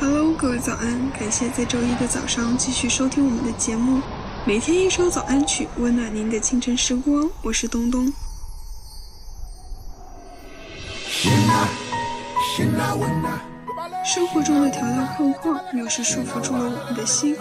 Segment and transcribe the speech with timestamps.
[0.00, 1.10] Hello，各位早安！
[1.12, 4.02] 感谢在周一的早上继续收听我们的节目，
[4.44, 7.30] 每天一首早安曲，温暖您的清晨时光。
[7.42, 8.12] 我是东东。
[14.04, 17.36] 生活中的条条框框，有时束缚住了我们的心，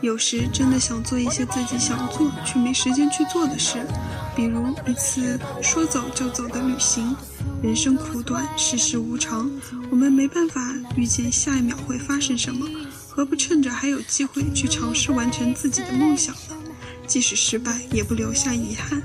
[0.00, 3.84] 有时真的想做一些自己想做却没时间去做的事，
[4.34, 7.14] 比如一次说走就走的旅行。
[7.62, 9.50] 人生苦短，世事无常，
[9.90, 10.60] 我们没办法
[10.94, 12.66] 预见下一秒会发生什么，
[13.08, 16.56] 何不趁着还有机会去尝试完成自己的梦想呢？
[17.06, 19.02] 即使失败，也不留下遗憾。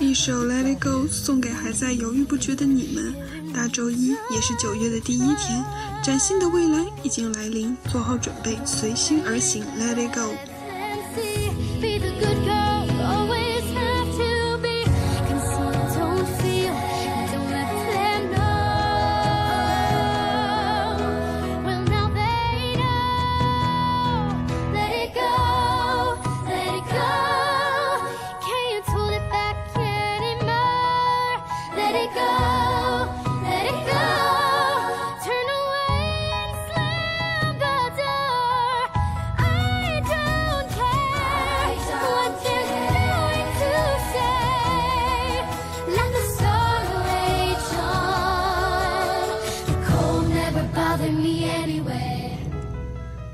[0.00, 3.14] 一首《Let Go》送给还在犹豫不决的你们。
[3.52, 5.64] 大周一也是九月的第一天，
[6.02, 9.64] 崭新的未来已经来临，做好准备，随心而行。
[9.78, 10.57] Let It Go。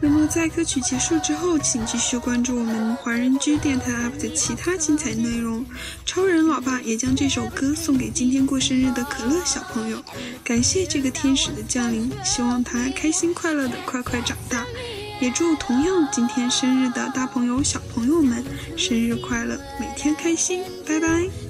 [0.01, 5.65] 那么在歌曲结束之后，请继续关注我们华人居电台 UP 的其他精彩内容。
[6.05, 10.05] 超人老爸也将这首歌送给今天过生日的可乐小朋友，
[10.45, 14.67] 感谢这个天使的降临，希望他开心快乐的快快长大。
[15.21, 18.45] 也祝同样今天生日的大朋友小朋友们
[18.77, 21.44] 生日快乐，每天开心，拜拜。